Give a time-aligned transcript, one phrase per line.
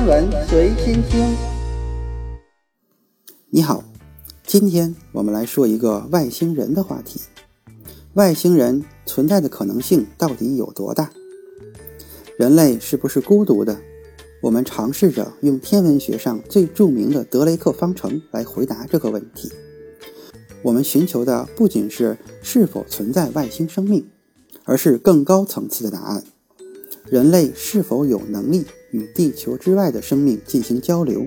[0.00, 1.36] 天文随心听。
[3.50, 3.84] 你好，
[4.46, 7.20] 今天我们来说一个外星人的话题。
[8.14, 11.10] 外星人存在的可能性到底有多大？
[12.38, 13.78] 人类是不是孤独的？
[14.40, 19.52] 我们尝试着用天文学上最著名的德雷克方程来回答这个问题。
[20.62, 24.08] 我们寻求的不仅是是否存在外星生命，
[24.64, 26.24] 而是更高层次的答案：
[27.08, 31.26] 人类是否有能力与地球之外的生命进行交流？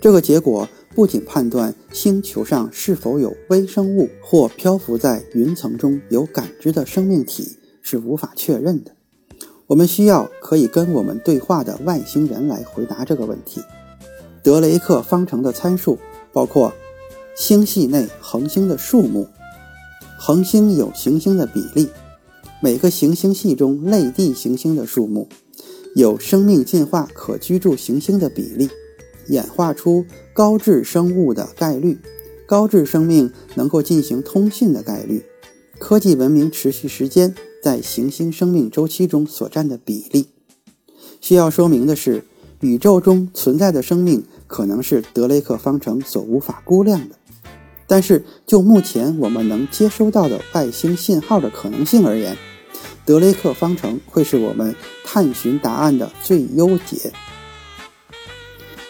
[0.00, 8.92] 这个结果不仅判断星球上是否有微生物或漂浮在云层中有感知的生命体是无法确认的。
[9.66, 13.62] 我们需要可以跟我们对话的外星人来回答这个问题。
[14.42, 15.98] 德雷克方程的参数
[16.32, 16.72] 包括
[17.34, 19.26] 星系内恒星的数目、
[20.18, 21.88] 恒星有行星的比例、
[22.64, 25.28] 每个行星系中类地行星的数目、
[25.94, 28.70] 有生命进化可居住行星的比例、
[29.28, 31.98] 演化出高质生物的概率、
[32.46, 35.22] 高质生命能够进行通信的概率、
[35.78, 37.34] 科技文明持续时间。
[37.62, 40.28] 在行星生命周期中所占的比例。
[41.20, 42.24] 需要说明的是，
[42.60, 47.14] 宇宙中存在的生命可能是德雷克方程所无法估量的。
[47.86, 52.36] 但是，就目前我们能接收到的外星信号的可能性而言，
[53.06, 54.74] 德雷克方程会是我们
[55.04, 57.12] 探寻答案的最优解。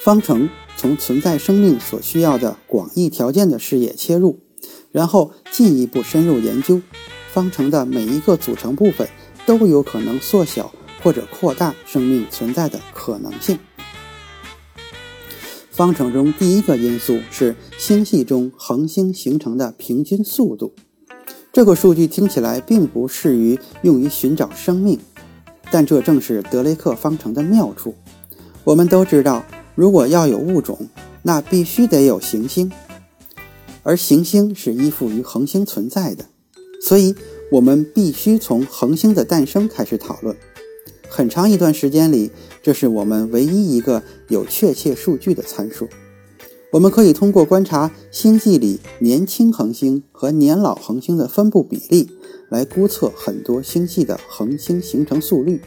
[0.00, 4.40] 方程从存在生命所需要的广义条件的视野切入，
[4.90, 6.82] 然后进一步深入研究。
[7.32, 9.08] 方程的每一个组成部分
[9.46, 13.58] 都有可能缩小或者扩大生命存在的可能性。
[15.70, 20.74] 方程中第一个因素是星系中恒星形成的平均速度。
[21.52, 24.98] 这个数据听起来并不适于用于寻找生命，
[25.70, 27.94] 但这正是德雷克方程的妙处。
[28.64, 30.88] 我们都知道，如果要有物种，
[31.20, 32.72] 那必须得有行星，
[33.82, 36.24] 而行星是依附于恒星存在的。
[36.80, 37.14] 所以，
[37.50, 40.34] 我们必须从恒星的诞生开始讨论。
[41.10, 42.30] 很长一段时间里，
[42.62, 45.86] 这是我们唯一一个有确切数据的参数。
[46.72, 52.08] 我们可以通过观察星系里年轻恒星和年老恒星的分布比例，
[52.48, 55.60] 来估测很多星系的恒星形成速率，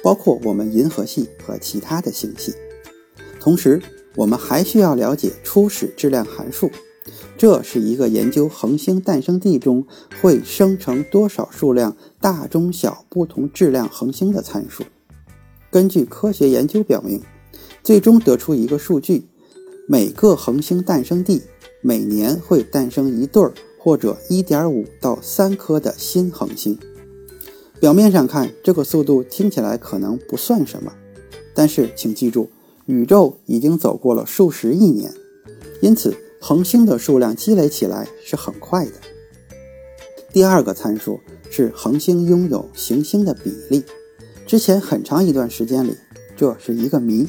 [0.00, 2.54] 包括我们银河系和其他的星系。
[3.40, 3.82] 同时，
[4.14, 6.70] 我们还需要了解初始质量函数。
[7.36, 9.84] 这是一个研究恒星诞生地中
[10.22, 14.84] 会生成多少数量大、中、小不同质量恒星的参数。
[15.68, 17.20] 根据科学研究表明，
[17.82, 19.26] 最终得出一个数据：
[19.86, 21.42] 每个恒星诞生地
[21.82, 26.78] 每年会诞生一对儿或者1.5到3颗的新恒星。
[27.80, 30.94] 表面上看，这个速度听起来可能不算什么，
[31.54, 32.48] 但是请记住，
[32.86, 35.12] 宇宙已经走过了数十亿年，
[35.80, 36.16] 因此。
[36.40, 38.92] 恒星的数量积累起来是很快的。
[40.30, 41.18] 第二个参数
[41.50, 43.82] 是恒星拥有行星的比例。
[44.46, 45.96] 之前很长一段时间里，
[46.36, 47.26] 这是一个谜。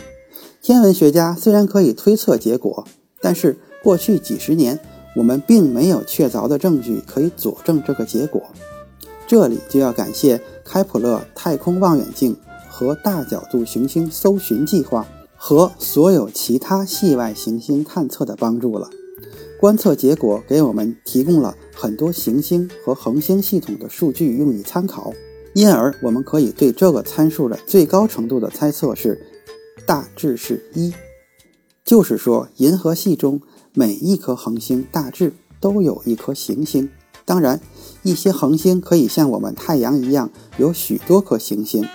[0.65, 2.87] 天文学家虽然可以推测结果，
[3.21, 4.79] 但是过去几十年
[5.15, 8.41] 我们并没有确凿的证据可以佐证这个结果。
[9.27, 12.35] 这里就要感谢开普勒太空望远镜
[12.67, 15.05] 和大角度行星搜寻计划
[15.35, 18.89] 和所有其他系外行星探测的帮助了。
[19.59, 25.13] 观测结果给我们提供了很多行星和恒星系统的数据用以参考，
[25.53, 29.21] 因而我们可以对这个参数的最高程度的猜测是
[29.85, 30.94] 大致是一，
[31.84, 33.41] 就是说银河系中
[33.73, 36.90] 每一颗恒星大致都有一颗行星。
[37.23, 37.59] 当然，
[38.03, 41.88] 一些恒星可以像我们太阳一样有许多颗行星，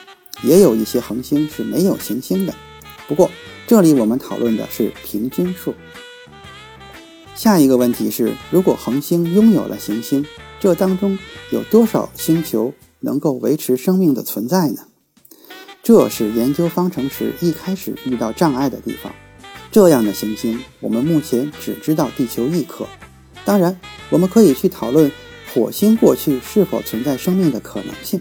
[0.43, 2.55] 也有一些恒星是没有行星的。
[3.07, 3.31] 不过，
[3.67, 5.75] 这里我们讨论的是平均数。
[7.35, 10.27] 下一个问题是：如果恒星拥有了行星，
[10.59, 11.19] 这当中
[11.51, 14.83] 有多少星球能够维持生命的存在呢？
[15.83, 19.13] 这是研究方程时一开始遇到障碍的地方。
[19.73, 22.87] 这样的行星，我们目前只知道地球一颗。
[23.45, 23.79] 当然，
[24.11, 25.11] 我们可以去讨论
[25.55, 28.21] 火星过去是否存在生命的可能性。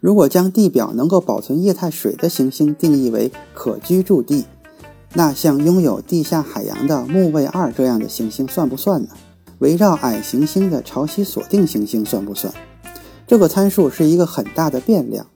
[0.00, 4.44] 如果将地表能够保存液态水的行星定义为可居住地。
[5.14, 9.08] 那像拥有地下海洋的木卫二这样的行星算不算呢？
[9.60, 12.52] 围绕矮行星的潮汐锁定行星算不算？
[13.26, 15.26] 这个参数是一个很大的变量。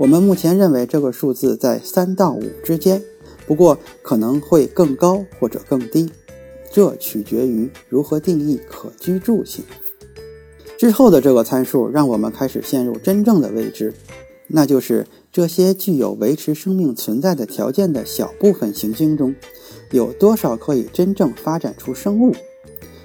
[0.00, 3.02] 我们目前认为这个数字在三到五之间，
[3.46, 6.08] 不过可能会更高或者更低，
[6.72, 9.62] 这取决于如何定义可居住性。
[10.78, 13.92] 之后的这个参数让我们开始陷入真正的未知，
[14.46, 19.34] 那就是这些具有维持生命存在的条件的小部分行星中，
[19.90, 22.34] 有多少可以真正发展出生物？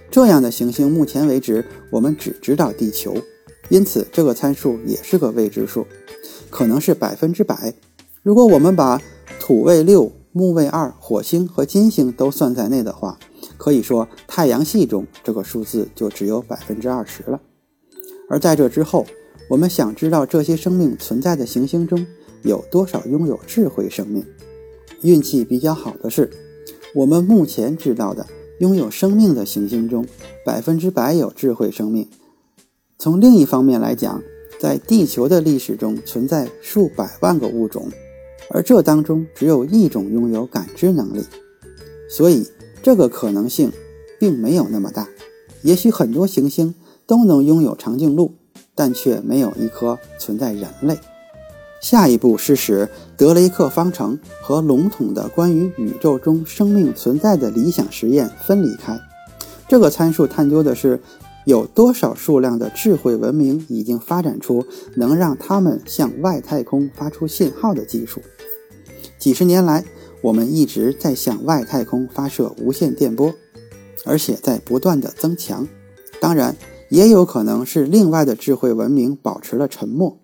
[0.09, 3.17] 这样的行星，目前为止我们只知道地球，
[3.67, 5.85] 因此这个参数也是个未知数，
[6.55, 7.73] 可能是百分之百。
[8.23, 9.01] 如果我们把
[9.41, 13.19] 土卫六、木卫二、火星和金星都算在内的话，
[13.57, 17.41] 可以说太阳系中这个数字就只有百分之二十了。
[18.29, 19.05] 而在这之后，
[19.49, 22.07] 我们想知道这些生命存在的行星中
[22.43, 24.25] 有多少拥有智慧生命。
[25.01, 26.31] 运气比较好的是，
[26.95, 28.25] 我们目前知道的
[28.59, 30.05] 拥有生命的行星中，
[30.45, 32.07] 百分之百有智慧生命。
[32.97, 34.23] 从另一方面来讲，
[34.65, 37.91] 在地球的历史中存在数百万个物种，
[38.49, 41.23] 而这当中只有一种拥有感知能力，
[42.09, 42.47] 所以
[42.81, 43.71] 这个可能性
[44.19, 45.07] 并没有那么大。
[45.61, 46.73] 也许很多行星
[47.05, 48.33] 都能拥有长颈鹿。
[48.77, 50.97] 但却没有一颗存在人类。
[51.81, 58.99] 下一步是使德雷克方程和笼统的关于宇宙中生命存在的理想实验分离开。
[59.69, 60.99] 这个参数探究的是
[61.45, 64.65] 有多少数量的智慧文明已经发展出
[64.95, 68.21] 能让他们向外太空发出信号的技术。
[69.17, 69.85] 几十年来，
[70.21, 73.33] 我们一直在向外太空发射无线电波，
[74.05, 75.67] 而且在不断的增强。
[76.19, 76.55] 当然。
[76.89, 80.19] 也有可能是另外的智慧文明保持了沉默，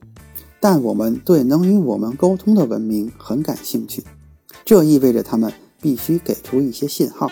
[0.59, 4.03] 但我们对能与我们沟通的文明很感兴趣，
[4.63, 5.51] 这意味着他们
[5.81, 7.31] 必须给出一些信号。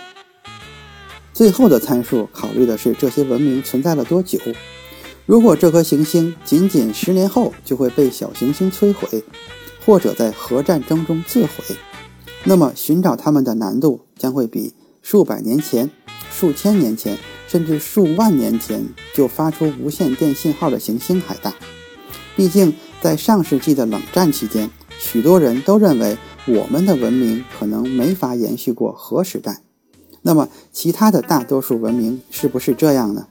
[1.40, 4.38] 最后的参数考虑的是这些文明存在了多久。
[5.26, 9.24] 如果这颗行星仅仅十年后就会被小行星摧毁，
[9.86, 11.78] 或者在核战争中自毁，
[12.44, 15.90] 那么寻找它们的难度将会比数百年前、
[16.30, 17.18] 数千年前。
[17.48, 18.84] 甚至数万年前
[19.16, 21.56] 就发出无线电信号的行星还大。
[22.36, 24.70] 毕竟，在上世纪的冷战期间，
[25.00, 29.64] 许多人都认为我们的文明可能没法延续过核时代。
[30.22, 33.28] 那么，其他的大多数文明是不是这样呢？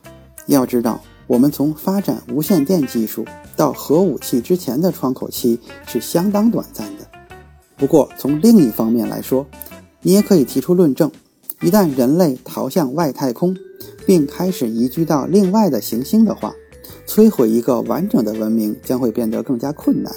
[0.46, 3.24] 要知道，我们从发展无线电技术
[3.56, 7.06] 到核武器之前的窗口期是相当短暂的。
[7.76, 9.46] 不过，从另一方面来说，
[10.02, 11.10] 你也可以提出论证：
[11.60, 13.56] 一旦人类逃向外太空，
[14.06, 16.54] 并开始移居到另外的行星的话，
[17.06, 20.12] 摧毁一个完整的文明将会变得更加困难。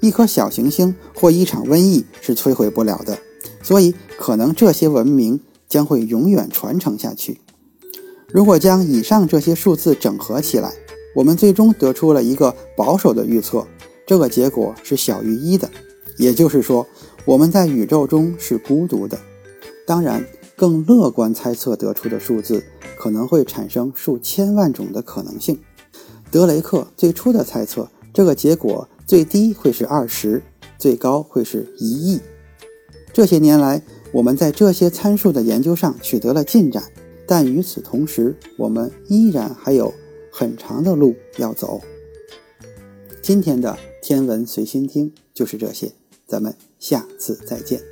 [0.00, 3.18] 一颗小行星或一场瘟疫是摧毁不了的，
[3.62, 7.40] 所以可能这些文明将会永远传承下去。
[8.28, 10.74] 如果将以上这些数字整合起来，
[11.14, 13.66] 我们最终得出了一个保守的预测，
[14.06, 15.70] 这个结果是小于一的，
[16.18, 16.86] 也就是说，
[17.24, 19.18] 我们在宇宙中是孤独的。
[19.86, 20.22] 当然。
[20.56, 22.62] 更乐观猜测得出的数字
[22.98, 25.58] 可能会产生数千万种的可能性。
[26.30, 30.42] 德雷克最初的猜测，这个结果最低会是二十，
[30.76, 32.20] 最高会是一亿。
[33.10, 33.82] 这些年来，
[34.12, 36.82] 我们在这些参数的研究上取得了进展，
[37.26, 39.92] 但与此同时，我们依然还有
[40.32, 41.80] 很长的路要走。
[43.22, 45.92] 今天的天文随心听就是这些，
[46.26, 47.89] 咱们下次再见。